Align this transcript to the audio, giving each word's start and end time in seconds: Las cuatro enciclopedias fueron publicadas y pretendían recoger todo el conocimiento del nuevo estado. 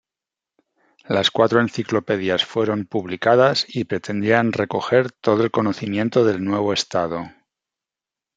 Las 1.07 1.29
cuatro 1.29 1.59
enciclopedias 1.61 2.43
fueron 2.43 2.85
publicadas 2.87 3.67
y 3.69 3.83
pretendían 3.83 4.51
recoger 4.51 5.11
todo 5.11 5.43
el 5.43 5.51
conocimiento 5.51 6.25
del 6.25 6.43
nuevo 6.43 6.73
estado. 6.73 7.31